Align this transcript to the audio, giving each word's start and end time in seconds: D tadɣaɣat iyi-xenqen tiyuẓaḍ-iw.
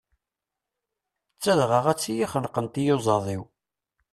D 1.35 1.39
tadɣaɣat 1.43 2.01
iyi-xenqen 2.11 2.65
tiyuẓaḍ-iw. 2.73 3.43